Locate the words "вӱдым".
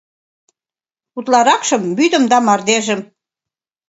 1.97-2.23